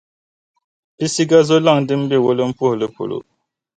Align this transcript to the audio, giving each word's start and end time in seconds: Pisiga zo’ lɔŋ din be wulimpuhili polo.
Pisiga 0.95 1.37
zo’ 1.47 1.55
lɔŋ 1.65 1.77
din 1.87 2.01
be 2.09 2.17
wulimpuhili 2.25 2.87
polo. 2.95 3.17